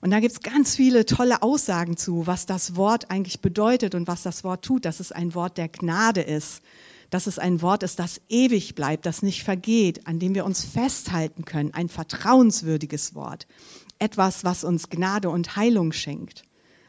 Und 0.00 0.10
da 0.10 0.20
gibt 0.20 0.32
es 0.32 0.40
ganz 0.40 0.76
viele 0.76 1.06
tolle 1.06 1.42
Aussagen 1.42 1.96
zu, 1.96 2.26
was 2.26 2.46
das 2.46 2.76
Wort 2.76 3.10
eigentlich 3.10 3.40
bedeutet 3.40 3.94
und 3.94 4.06
was 4.06 4.22
das 4.22 4.44
Wort 4.44 4.64
tut, 4.64 4.84
dass 4.84 5.00
es 5.00 5.10
ein 5.10 5.34
Wort 5.34 5.58
der 5.58 5.68
Gnade 5.68 6.20
ist, 6.20 6.62
dass 7.10 7.26
es 7.26 7.38
ein 7.38 7.62
Wort 7.62 7.82
ist, 7.82 7.98
das 7.98 8.20
ewig 8.28 8.74
bleibt, 8.74 9.06
das 9.06 9.22
nicht 9.22 9.42
vergeht, 9.42 10.06
an 10.06 10.18
dem 10.18 10.34
wir 10.34 10.44
uns 10.44 10.64
festhalten 10.64 11.44
können, 11.44 11.74
ein 11.74 11.88
vertrauenswürdiges 11.88 13.14
Wort, 13.14 13.46
etwas, 13.98 14.44
was 14.44 14.62
uns 14.62 14.88
Gnade 14.88 15.30
und 15.30 15.56
Heilung 15.56 15.92
schenkt, 15.92 16.44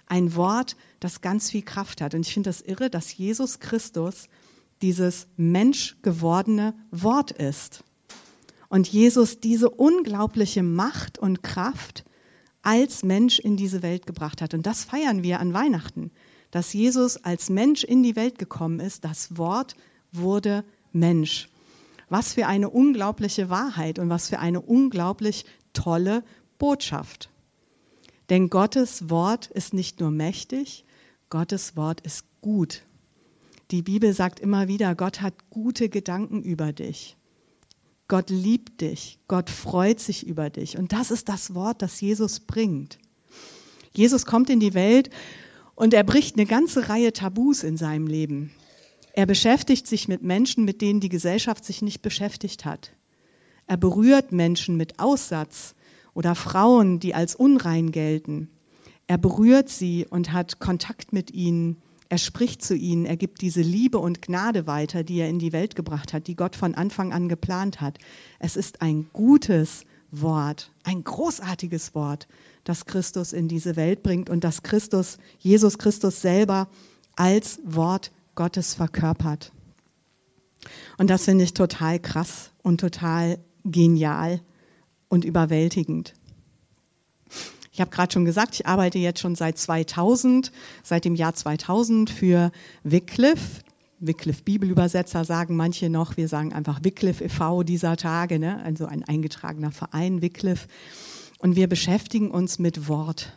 ein 0.05 0.35
Wort, 0.35 0.75
das 0.99 1.21
ganz 1.21 1.49
viel 1.49 1.61
Kraft 1.63 2.01
hat. 2.01 2.13
Und 2.13 2.27
ich 2.27 2.33
finde 2.33 2.49
das 2.49 2.61
irre, 2.61 2.89
dass 2.89 3.15
Jesus 3.15 3.59
Christus 3.59 4.27
dieses 4.81 5.27
menschgewordene 5.37 6.73
Wort 6.91 7.31
ist. 7.31 7.83
Und 8.67 8.87
Jesus 8.87 9.39
diese 9.39 9.69
unglaubliche 9.69 10.61
Macht 10.61 11.17
und 11.17 11.41
Kraft 11.41 12.03
als 12.61 13.03
Mensch 13.03 13.39
in 13.39 13.57
diese 13.57 13.81
Welt 13.81 14.05
gebracht 14.05 14.41
hat. 14.41 14.53
Und 14.53 14.65
das 14.65 14.83
feiern 14.83 15.23
wir 15.23 15.39
an 15.39 15.53
Weihnachten, 15.53 16.11
dass 16.51 16.73
Jesus 16.73 17.17
als 17.17 17.49
Mensch 17.49 17.83
in 17.83 18.03
die 18.03 18.15
Welt 18.15 18.37
gekommen 18.39 18.79
ist. 18.79 19.05
Das 19.05 19.37
Wort 19.37 19.75
wurde 20.11 20.63
Mensch. 20.91 21.49
Was 22.09 22.33
für 22.33 22.47
eine 22.47 22.69
unglaubliche 22.69 23.49
Wahrheit 23.49 23.99
und 23.99 24.09
was 24.09 24.29
für 24.29 24.39
eine 24.39 24.61
unglaublich 24.61 25.45
tolle 25.73 26.23
Botschaft. 26.57 27.29
Denn 28.29 28.49
Gottes 28.49 29.09
Wort 29.09 29.47
ist 29.47 29.73
nicht 29.73 29.99
nur 29.99 30.11
mächtig, 30.11 30.85
Gottes 31.29 31.75
Wort 31.75 32.01
ist 32.01 32.25
gut. 32.41 32.83
Die 33.71 33.83
Bibel 33.83 34.13
sagt 34.13 34.39
immer 34.39 34.67
wieder, 34.67 34.95
Gott 34.95 35.21
hat 35.21 35.33
gute 35.51 35.89
Gedanken 35.89 36.41
über 36.41 36.73
dich. 36.73 37.17
Gott 38.09 38.31
liebt 38.31 38.81
dich, 38.81 39.19
Gott 39.27 39.49
freut 39.51 39.99
sich 39.99 40.27
über 40.27 40.49
dich. 40.49 40.77
Und 40.77 40.91
das 40.91 41.11
ist 41.11 41.29
das 41.29 41.53
Wort, 41.53 41.81
das 41.81 42.01
Jesus 42.01 42.41
bringt. 42.41 42.97
Jesus 43.95 44.25
kommt 44.25 44.49
in 44.49 44.59
die 44.59 44.73
Welt 44.73 45.11
und 45.75 45.93
er 45.93 46.03
bricht 46.03 46.35
eine 46.35 46.47
ganze 46.47 46.89
Reihe 46.89 47.13
Tabus 47.13 47.63
in 47.63 47.77
seinem 47.77 48.07
Leben. 48.07 48.51
Er 49.13 49.27
beschäftigt 49.27 49.85
sich 49.85 50.07
mit 50.07 50.23
Menschen, 50.23 50.65
mit 50.65 50.81
denen 50.81 50.99
die 50.99 51.09
Gesellschaft 51.09 51.63
sich 51.63 51.81
nicht 51.83 52.01
beschäftigt 52.01 52.65
hat. 52.65 52.91
Er 53.67 53.77
berührt 53.77 54.31
Menschen 54.31 54.75
mit 54.75 54.99
Aussatz 54.99 55.75
oder 56.15 56.33
Frauen, 56.33 56.99
die 56.99 57.13
als 57.13 57.35
unrein 57.35 57.91
gelten. 57.91 58.49
Er 59.05 59.19
berührt 59.19 59.69
sie 59.69 60.07
und 60.09 60.33
hat 60.33 60.59
Kontakt 60.59 61.13
mit 61.13 61.31
ihnen 61.31 61.77
er 62.09 62.17
spricht 62.17 62.63
zu 62.63 62.75
ihnen, 62.75 63.05
er 63.05 63.17
gibt 63.17 63.41
diese 63.41 63.61
Liebe 63.61 63.99
und 63.99 64.23
Gnade 64.23 64.65
weiter, 64.65 65.03
die 65.03 65.19
er 65.19 65.29
in 65.29 65.37
die 65.37 65.53
Welt 65.53 65.75
gebracht 65.75 66.11
hat, 66.11 66.25
die 66.25 66.35
Gott 66.35 66.55
von 66.55 66.73
Anfang 66.73 67.13
an 67.13 67.29
geplant 67.29 67.81
hat. 67.81 67.99
Es 68.39 68.55
ist 68.55 68.81
ein 68.81 69.07
gutes 69.13 69.85
Wort, 70.11 70.71
ein 70.83 71.03
großartiges 71.03 71.93
Wort, 71.93 72.27
das 72.63 72.85
Christus 72.85 73.31
in 73.31 73.47
diese 73.47 73.75
Welt 73.75 74.01
bringt 74.01 74.29
und 74.29 74.43
das 74.43 74.63
Christus, 74.63 75.19
Jesus 75.37 75.77
Christus 75.77 76.21
selber 76.21 76.67
als 77.15 77.59
Wort 77.63 78.11
Gottes 78.33 78.73
verkörpert. 78.73 79.51
Und 80.97 81.11
das 81.11 81.25
finde 81.25 81.43
ich 81.43 81.53
total 81.53 81.99
krass 81.99 82.51
und 82.63 82.81
total 82.81 83.37
genial 83.65 84.41
und 85.09 85.25
überwältigend. 85.25 86.13
Ich 87.79 87.81
habe 87.81 87.91
gerade 87.91 88.11
schon 88.11 88.25
gesagt, 88.25 88.55
ich 88.55 88.67
arbeite 88.67 88.97
jetzt 88.97 89.21
schon 89.21 89.35
seit 89.35 89.57
2000, 89.57 90.51
seit 90.83 91.05
dem 91.05 91.15
Jahr 91.15 91.33
2000 91.33 92.09
für 92.09 92.51
Wycliffe. 92.83 93.61
Wycliffe 94.01 94.43
Bibelübersetzer 94.43 95.23
sagen 95.23 95.55
manche 95.55 95.89
noch, 95.89 96.17
wir 96.17 96.27
sagen 96.27 96.51
einfach 96.51 96.83
Wycliffe 96.83 97.23
e.V. 97.23 97.63
dieser 97.63 97.95
Tage, 97.95 98.37
ne? 98.37 98.61
also 98.65 98.85
ein 98.85 99.05
eingetragener 99.05 99.71
Verein 99.71 100.21
Wycliffe. 100.21 100.67
Und 101.37 101.55
wir 101.55 101.69
beschäftigen 101.69 102.31
uns 102.31 102.59
mit 102.59 102.89
Wort. 102.89 103.31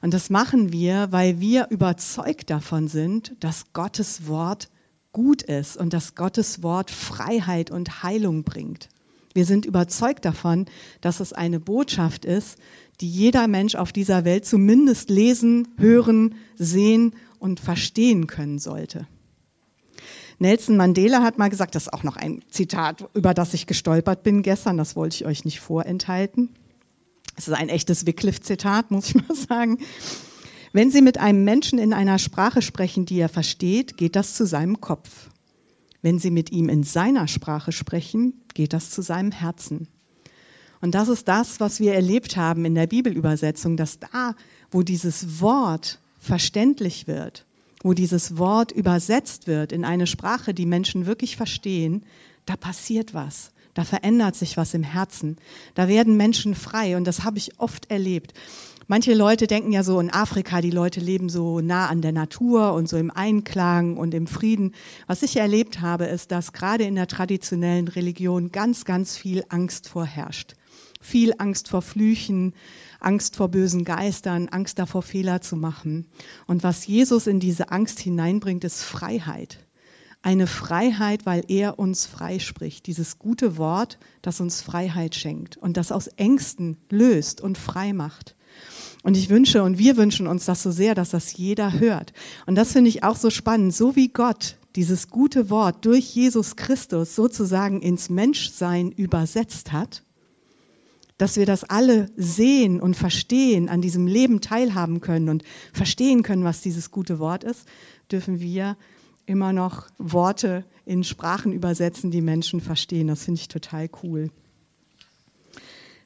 Und 0.00 0.14
das 0.14 0.30
machen 0.30 0.72
wir, 0.72 1.08
weil 1.10 1.38
wir 1.38 1.66
überzeugt 1.68 2.48
davon 2.48 2.88
sind, 2.88 3.36
dass 3.40 3.74
Gottes 3.74 4.26
Wort 4.26 4.70
gut 5.12 5.42
ist 5.42 5.76
und 5.76 5.92
dass 5.92 6.14
Gottes 6.14 6.62
Wort 6.62 6.90
Freiheit 6.90 7.70
und 7.70 8.02
Heilung 8.02 8.44
bringt. 8.44 8.88
Wir 9.34 9.46
sind 9.46 9.64
überzeugt 9.64 10.24
davon, 10.24 10.66
dass 11.00 11.20
es 11.20 11.32
eine 11.32 11.60
Botschaft 11.60 12.24
ist, 12.24 12.58
die 13.00 13.08
jeder 13.08 13.48
Mensch 13.48 13.74
auf 13.74 13.92
dieser 13.92 14.24
Welt 14.24 14.46
zumindest 14.46 15.10
lesen, 15.10 15.68
hören, 15.78 16.34
sehen 16.56 17.14
und 17.38 17.60
verstehen 17.60 18.26
können 18.26 18.58
sollte. 18.58 19.06
Nelson 20.38 20.76
Mandela 20.76 21.22
hat 21.22 21.38
mal 21.38 21.50
gesagt, 21.50 21.74
das 21.74 21.84
ist 21.84 21.92
auch 21.92 22.02
noch 22.02 22.16
ein 22.16 22.42
Zitat, 22.50 23.08
über 23.14 23.32
das 23.32 23.54
ich 23.54 23.66
gestolpert 23.66 24.22
bin 24.22 24.42
gestern, 24.42 24.76
das 24.76 24.96
wollte 24.96 25.16
ich 25.16 25.26
euch 25.26 25.44
nicht 25.44 25.60
vorenthalten. 25.60 26.50
Es 27.36 27.48
ist 27.48 27.54
ein 27.54 27.68
echtes 27.68 28.06
Wycliffe-Zitat, 28.06 28.90
muss 28.90 29.08
ich 29.08 29.14
mal 29.28 29.34
sagen. 29.36 29.78
Wenn 30.72 30.90
Sie 30.90 31.02
mit 31.02 31.18
einem 31.18 31.44
Menschen 31.44 31.78
in 31.78 31.92
einer 31.92 32.18
Sprache 32.18 32.62
sprechen, 32.62 33.06
die 33.06 33.20
er 33.20 33.28
versteht, 33.28 33.96
geht 33.96 34.16
das 34.16 34.34
zu 34.34 34.46
seinem 34.46 34.80
Kopf. 34.80 35.30
Wenn 36.00 36.18
Sie 36.18 36.30
mit 36.30 36.50
ihm 36.50 36.68
in 36.68 36.82
seiner 36.82 37.28
Sprache 37.28 37.72
sprechen, 37.72 38.42
geht 38.54 38.72
das 38.72 38.90
zu 38.90 39.02
seinem 39.02 39.32
Herzen. 39.32 39.88
Und 40.82 40.96
das 40.96 41.08
ist 41.08 41.28
das, 41.28 41.60
was 41.60 41.78
wir 41.78 41.94
erlebt 41.94 42.36
haben 42.36 42.64
in 42.64 42.74
der 42.74 42.88
Bibelübersetzung, 42.88 43.76
dass 43.76 44.00
da, 44.00 44.34
wo 44.72 44.82
dieses 44.82 45.40
Wort 45.40 46.00
verständlich 46.20 47.06
wird, 47.06 47.46
wo 47.84 47.94
dieses 47.94 48.36
Wort 48.36 48.72
übersetzt 48.72 49.46
wird 49.46 49.70
in 49.70 49.84
eine 49.84 50.08
Sprache, 50.08 50.52
die 50.52 50.66
Menschen 50.66 51.06
wirklich 51.06 51.36
verstehen, 51.36 52.02
da 52.46 52.56
passiert 52.56 53.14
was. 53.14 53.52
Da 53.74 53.84
verändert 53.84 54.34
sich 54.34 54.56
was 54.56 54.74
im 54.74 54.82
Herzen. 54.82 55.36
Da 55.74 55.86
werden 55.86 56.16
Menschen 56.16 56.56
frei 56.56 56.96
und 56.96 57.04
das 57.04 57.22
habe 57.22 57.38
ich 57.38 57.60
oft 57.60 57.88
erlebt. 57.88 58.34
Manche 58.88 59.14
Leute 59.14 59.46
denken 59.46 59.70
ja 59.70 59.84
so 59.84 60.00
in 60.00 60.12
Afrika, 60.12 60.60
die 60.60 60.72
Leute 60.72 60.98
leben 60.98 61.28
so 61.28 61.60
nah 61.60 61.86
an 61.86 62.02
der 62.02 62.12
Natur 62.12 62.74
und 62.74 62.88
so 62.88 62.96
im 62.96 63.12
Einklang 63.12 63.96
und 63.96 64.14
im 64.14 64.26
Frieden. 64.26 64.74
Was 65.06 65.22
ich 65.22 65.36
erlebt 65.36 65.80
habe, 65.80 66.06
ist, 66.06 66.32
dass 66.32 66.52
gerade 66.52 66.82
in 66.82 66.96
der 66.96 67.06
traditionellen 67.06 67.86
Religion 67.86 68.50
ganz, 68.50 68.84
ganz 68.84 69.16
viel 69.16 69.44
Angst 69.48 69.88
vorherrscht 69.88 70.56
viel 71.02 71.34
Angst 71.36 71.68
vor 71.68 71.82
Flüchen, 71.82 72.54
Angst 73.00 73.36
vor 73.36 73.48
bösen 73.48 73.84
Geistern, 73.84 74.48
Angst 74.48 74.78
davor, 74.78 75.02
Fehler 75.02 75.42
zu 75.42 75.56
machen. 75.56 76.06
Und 76.46 76.62
was 76.62 76.86
Jesus 76.86 77.26
in 77.26 77.40
diese 77.40 77.70
Angst 77.70 78.00
hineinbringt, 78.00 78.64
ist 78.64 78.82
Freiheit. 78.82 79.58
Eine 80.22 80.46
Freiheit, 80.46 81.26
weil 81.26 81.44
er 81.48 81.80
uns 81.80 82.06
freispricht. 82.06 82.86
Dieses 82.86 83.18
gute 83.18 83.56
Wort, 83.58 83.98
das 84.22 84.40
uns 84.40 84.62
Freiheit 84.62 85.16
schenkt 85.16 85.56
und 85.56 85.76
das 85.76 85.90
aus 85.90 86.06
Ängsten 86.06 86.76
löst 86.88 87.40
und 87.40 87.58
frei 87.58 87.92
macht. 87.92 88.36
Und 89.02 89.16
ich 89.16 89.30
wünsche 89.30 89.64
und 89.64 89.78
wir 89.78 89.96
wünschen 89.96 90.28
uns 90.28 90.44
das 90.44 90.62
so 90.62 90.70
sehr, 90.70 90.94
dass 90.94 91.10
das 91.10 91.36
jeder 91.36 91.72
hört. 91.80 92.12
Und 92.46 92.54
das 92.54 92.72
finde 92.72 92.88
ich 92.88 93.02
auch 93.02 93.16
so 93.16 93.30
spannend. 93.30 93.74
So 93.74 93.96
wie 93.96 94.08
Gott 94.08 94.56
dieses 94.76 95.08
gute 95.08 95.50
Wort 95.50 95.84
durch 95.84 96.14
Jesus 96.14 96.56
Christus 96.56 97.16
sozusagen 97.16 97.82
ins 97.82 98.08
Menschsein 98.08 98.92
übersetzt 98.92 99.72
hat, 99.72 100.04
dass 101.22 101.36
wir 101.36 101.46
das 101.46 101.62
alle 101.62 102.10
sehen 102.16 102.80
und 102.80 102.96
verstehen, 102.96 103.68
an 103.68 103.80
diesem 103.80 104.08
Leben 104.08 104.40
teilhaben 104.40 105.00
können 105.00 105.28
und 105.28 105.44
verstehen 105.72 106.24
können, 106.24 106.42
was 106.42 106.62
dieses 106.62 106.90
gute 106.90 107.20
Wort 107.20 107.44
ist, 107.44 107.64
dürfen 108.10 108.40
wir 108.40 108.76
immer 109.24 109.52
noch 109.52 109.86
Worte 109.98 110.64
in 110.84 111.04
Sprachen 111.04 111.52
übersetzen, 111.52 112.10
die 112.10 112.22
Menschen 112.22 112.60
verstehen. 112.60 113.06
Das 113.06 113.22
finde 113.22 113.40
ich 113.40 113.46
total 113.46 113.88
cool. 114.02 114.32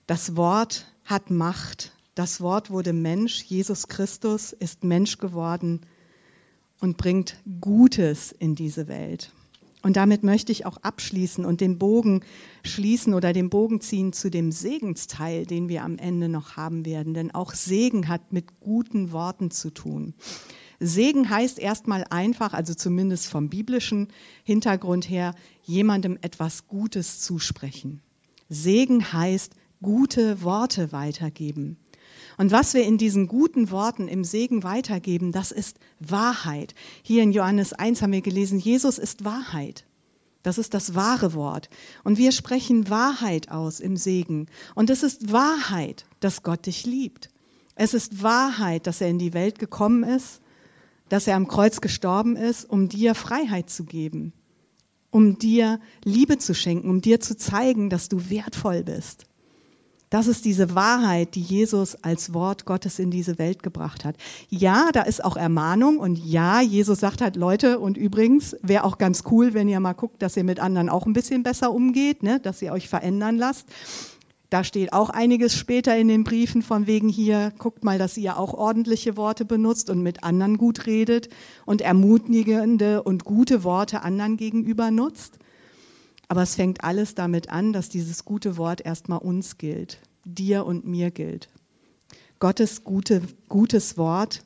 Das 0.07 0.37
Wort 0.37 0.85
hat 1.07 1.31
Macht. 1.31 1.93
Das 2.15 2.43
Wort 2.43 2.71
wurde 2.71 2.93
Mensch. 2.93 3.43
Jesus 3.43 3.89
Christus 3.89 4.53
ist 4.53 4.85
Mensch 4.85 5.17
geworden 5.17 5.81
und 6.79 6.99
bringt 6.99 7.39
Gutes 7.63 8.33
in 8.33 8.55
diese 8.55 8.87
Welt. 8.87 9.33
Und 9.87 9.97
damit 9.97 10.25
möchte 10.25 10.51
ich 10.51 10.67
auch 10.67 10.79
abschließen 10.79 11.45
und 11.45 11.61
den 11.61 11.79
Bogen 11.79 12.25
schließen 12.65 13.15
oder 13.15 13.33
den 13.33 13.51
Bogen 13.51 13.81
ziehen 13.81 14.13
zu 14.13 14.33
dem 14.33 14.51
Segensteil, 14.51 15.47
den 15.47 15.69
wir 15.69 15.85
am 15.85 15.97
Ende 15.97 16.29
noch 16.29 16.57
haben 16.57 16.85
werden. 16.85 17.15
Denn 17.15 17.33
auch 17.33 17.55
Segen 17.55 18.09
hat 18.09 18.33
mit 18.33 18.59
guten 18.59 19.13
Worten 19.13 19.53
zu 19.53 19.71
tun. 19.71 20.15
Segen 20.81 21.31
heißt 21.31 21.61
erstmal 21.61 22.03
einfach, 22.11 22.53
also 22.53 22.75
zumindest 22.75 23.29
vom 23.29 23.49
biblischen 23.49 24.09
Hintergrund 24.43 25.09
her, 25.09 25.37
jemandem 25.63 26.19
etwas 26.21 26.67
Gutes 26.67 27.21
zusprechen. 27.21 28.03
Segen 28.49 29.13
heißt 29.13 29.55
gute 29.83 30.43
Worte 30.43 30.91
weitergeben. 30.91 31.77
Und 32.37 32.53
was 32.53 32.75
wir 32.75 32.85
in 32.85 32.99
diesen 32.99 33.29
guten 33.29 33.71
Worten 33.71 34.09
im 34.09 34.25
Segen 34.25 34.63
weitergeben, 34.63 35.33
das 35.33 35.53
ist 35.53 35.79
Wahrheit. 36.01 36.75
Hier 37.03 37.23
in 37.23 37.33
Johannes 37.33 37.73
1 37.73 38.03
haben 38.03 38.13
wir 38.13 38.21
gelesen, 38.21 38.59
Jesus 38.59 38.99
ist 38.99 39.25
Wahrheit. 39.25 39.85
Das 40.43 40.59
ist 40.59 40.75
das 40.75 40.95
wahre 40.95 41.35
Wort. 41.35 41.69
Und 42.05 42.19
wir 42.19 42.31
sprechen 42.31 42.89
Wahrheit 42.89 43.51
aus 43.51 43.81
im 43.81 43.97
Segen. 43.97 44.47
Und 44.77 44.91
es 44.91 45.03
ist 45.03 45.33
Wahrheit, 45.33 46.07
dass 46.21 46.45
Gott 46.45 46.67
dich 46.67 46.87
liebt. 46.87 47.31
Es 47.75 47.95
ist 47.95 48.23
Wahrheit, 48.23 48.87
dass 48.87 49.01
er 49.01 49.09
in 49.09 49.19
die 49.19 49.35
Welt 49.35 49.59
gekommen 49.59 50.05
ist, 50.05 50.41
dass 51.09 51.27
er 51.27 51.37
am 51.37 51.49
Kreuz 51.49 51.81
gestorben 51.81 52.37
ist, 52.37 52.65
um 52.65 52.89
dir 52.89 53.15
Freiheit 53.15 53.71
zu 53.71 53.85
geben, 53.85 54.33
um 55.11 55.39
dir 55.39 55.81
Liebe 56.05 56.39
zu 56.39 56.55
schenken, 56.55 56.91
um 56.91 57.01
dir 57.01 57.21
zu 57.21 57.37
zeigen, 57.37 57.91
dass 57.91 58.09
du 58.09 58.31
wertvoll 58.31 58.83
bist. 58.85 59.27
Das 60.09 60.29
ist 60.29 60.45
diese 60.45 60.77
Wahrheit, 60.77 61.35
die 61.35 61.41
Jesus 61.41 61.97
als 62.05 62.33
Wort 62.33 62.65
Gottes 62.65 63.01
in 63.01 63.11
diese 63.11 63.39
Welt 63.41 63.65
gebracht 63.65 64.05
hat. 64.05 64.15
Ja, 64.49 64.91
da 64.93 65.03
ist 65.03 65.25
auch 65.25 65.37
Ermahnung 65.37 65.99
und 65.99 66.17
ja, 66.25 66.61
Jesus 66.61 67.01
sagt 67.01 67.21
halt, 67.21 67.35
Leute, 67.35 67.81
und 67.81 67.97
übrigens 67.97 68.57
wäre 68.63 68.85
auch 68.85 68.99
ganz 68.99 69.25
cool, 69.31 69.53
wenn 69.53 69.69
ihr 69.69 69.81
mal 69.81 69.95
guckt, 69.95 70.23
dass 70.23 70.37
ihr 70.37 70.45
mit 70.45 70.61
anderen 70.61 70.89
auch 70.89 71.07
ein 71.07 71.13
bisschen 71.13 71.43
besser 71.43 71.73
umgeht, 71.73 72.23
ne? 72.23 72.39
dass 72.39 72.63
ihr 72.63 72.73
euch 72.73 72.89
verändern 72.89 73.37
lasst. 73.37 73.67
Da 74.49 74.63
steht 74.63 74.93
auch 74.93 75.11
einiges 75.11 75.57
später 75.57 75.97
in 75.97 76.07
den 76.07 76.23
Briefen 76.23 76.63
von 76.63 76.87
wegen 76.87 77.09
hier, 77.09 77.53
guckt 77.59 77.83
mal, 77.83 77.99
dass 77.99 78.17
ihr 78.17 78.39
auch 78.39 78.55
ordentliche 78.55 79.17
Worte 79.17 79.45
benutzt 79.45 79.91
und 79.91 80.03
mit 80.03 80.23
anderen 80.23 80.57
gut 80.57 80.87
redet 80.87 81.29
und 81.65 81.81
ermutigende 81.81 83.03
und 83.03 83.25
gute 83.25 83.65
Worte 83.65 84.03
anderen 84.03 84.37
gegenüber 84.37 84.93
nutzt. 84.93 85.41
Aber 86.29 86.43
es 86.43 86.57
fängt 86.57 86.83
alles 86.83 87.15
damit 87.15 87.51
an, 87.51 87.73
dass 87.73 87.89
dieses 87.89 88.25
gute 88.25 88.57
Wort 88.57 88.81
erstmal 88.85 89.19
uns 89.19 89.59
gilt, 89.59 89.99
dir 90.25 90.67
und 90.67 90.87
mir 90.87 91.11
gilt. 91.11 91.49
Gottes 92.39 92.85
gute, 92.85 93.23
gutes 93.49 93.97
Wort 93.97 94.43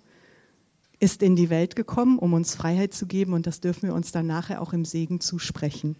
ist 1.00 1.22
in 1.22 1.34
die 1.34 1.50
Welt 1.50 1.76
gekommen, 1.76 2.18
um 2.18 2.34
uns 2.34 2.54
Freiheit 2.54 2.92
zu 2.92 3.06
geben 3.06 3.32
und 3.32 3.46
das 3.46 3.60
dürfen 3.60 3.88
wir 3.88 3.94
uns 3.94 4.12
dann 4.12 4.26
nachher 4.26 4.60
auch 4.60 4.72
im 4.72 4.84
Segen 4.84 5.20
zusprechen. 5.20 5.96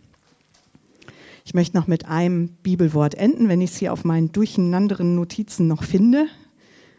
Ich 1.44 1.54
möchte 1.54 1.76
noch 1.76 1.86
mit 1.86 2.04
einem 2.04 2.48
Bibelwort 2.62 3.14
enden, 3.14 3.48
wenn 3.48 3.62
ich 3.62 3.70
es 3.70 3.76
hier 3.78 3.94
auf 3.94 4.04
meinen 4.04 4.30
durcheinanderen 4.30 5.14
Notizen 5.14 5.66
noch 5.66 5.82
finde. 5.82 6.26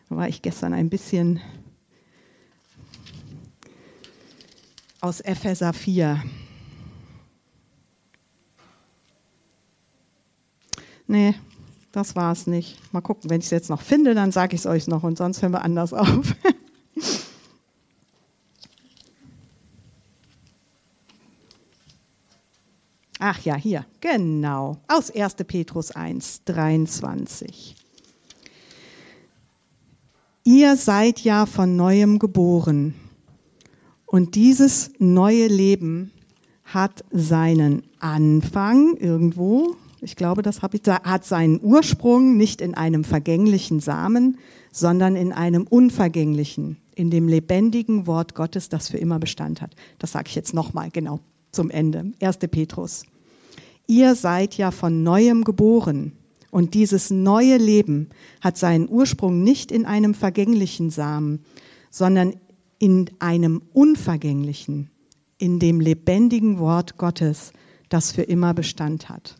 Da 0.10 0.16
war 0.16 0.28
ich 0.28 0.42
gestern 0.42 0.74
ein 0.74 0.90
bisschen 0.90 1.40
aus 5.00 5.22
Epheser 5.22 5.72
4. 5.72 6.22
Nee, 11.12 11.36
das 11.92 12.16
war 12.16 12.32
es 12.32 12.48
nicht. 12.48 12.80
Mal 12.94 13.02
gucken, 13.02 13.30
wenn 13.30 13.42
ich 13.42 13.48
es 13.48 13.52
jetzt 13.52 13.70
noch 13.70 13.82
finde, 13.82 14.16
dann 14.16 14.32
sage 14.32 14.56
ich 14.56 14.62
es 14.62 14.66
euch 14.66 14.88
noch 14.88 15.04
und 15.04 15.18
sonst 15.18 15.42
hören 15.42 15.52
wir 15.52 15.62
anders 15.62 15.92
auf. 15.92 16.08
Ach 23.20 23.42
ja, 23.42 23.56
hier, 23.56 23.86
genau. 24.00 24.78
Aus 24.88 25.12
1. 25.12 25.36
Petrus 25.46 25.92
1, 25.92 26.46
23. 26.46 27.76
Ihr 30.46 30.78
seid 30.78 31.20
ja 31.20 31.46
von 31.46 31.76
neuem 31.76 32.20
geboren 32.20 32.96
und 34.06 34.36
dieses 34.36 34.92
neue 34.98 35.48
Leben 35.48 36.14
hat 36.64 37.04
seinen 37.12 37.84
Anfang 38.00 38.96
irgendwo 38.96 39.76
ich 40.02 40.16
glaube, 40.16 40.42
das 40.42 40.62
hat 40.64 41.26
seinen 41.26 41.60
Ursprung 41.62 42.36
nicht 42.36 42.60
in 42.60 42.74
einem 42.74 43.04
vergänglichen 43.04 43.80
Samen, 43.80 44.38
sondern 44.72 45.16
in 45.16 45.32
einem 45.32 45.68
unvergänglichen, 45.68 46.78
in 46.96 47.12
dem 47.12 47.28
lebendigen 47.28 48.08
Wort 48.08 48.34
Gottes, 48.34 48.68
das 48.70 48.90
für 48.90 48.98
immer 48.98 49.20
Bestand 49.20 49.62
hat. 49.62 49.76
Das 50.00 50.14
sage 50.14 50.28
ich 50.28 50.36
jetzt 50.36 50.56
nochmal, 50.56 50.90
genau, 50.92 51.20
zum 51.52 51.70
Ende. 51.70 52.12
1. 52.20 52.38
Petrus. 52.50 53.04
Ihr 53.86 54.16
seid 54.16 54.58
ja 54.58 54.72
von 54.72 55.04
neuem 55.04 55.44
geboren 55.44 56.14
und 56.50 56.74
dieses 56.74 57.12
neue 57.12 57.58
Leben 57.58 58.10
hat 58.42 58.58
seinen 58.58 58.90
Ursprung 58.90 59.44
nicht 59.44 59.72
in 59.72 59.86
einem 59.86 60.16
vergänglichen 60.16 60.90
Samen, 60.90 61.46
sondern 61.92 62.34
in 62.80 63.10
einem 63.20 63.62
unvergänglichen, 63.74 64.90
in 65.38 65.60
dem 65.60 65.80
lebendigen 65.80 66.58
Wort 66.58 66.98
Gottes, 66.98 67.54
das 67.90 68.12
für 68.12 68.24
immer 68.24 68.54
Bestand 68.54 69.10
hat. 69.10 69.36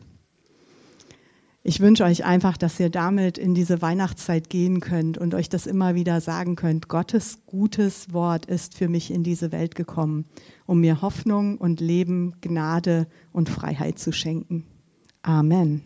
Ich 1.64 1.80
wünsche 1.80 2.06
euch 2.06 2.26
einfach, 2.26 2.58
dass 2.58 2.80
ihr 2.80 2.90
damit 2.90 3.38
in 3.38 3.54
diese 3.54 3.84
Weihnachtszeit 3.84 4.50
gehen 4.50 4.80
könnt 4.80 5.20
und 5.20 5.36
euch 5.36 5.48
das 5.48 5.68
immer 5.68 5.94
wieder 5.94 6.20
sagen 6.20 6.56
könnt. 6.56 6.88
Gottes 6.88 7.46
gutes 7.46 8.12
Wort 8.14 8.48
ist 8.48 8.76
für 8.76 8.90
mich 8.90 9.12
in 9.12 9.24
diese 9.24 9.52
Welt 9.52 9.76
gekommen, 9.76 10.26
um 10.66 10.80
mir 10.80 11.04
Hoffnung 11.04 11.60
und 11.60 11.80
Leben, 11.80 12.34
Gnade 12.42 13.06
und 13.32 13.48
Freiheit 13.48 14.00
zu 14.00 14.12
schenken. 14.12 14.66
Amen. 15.22 15.84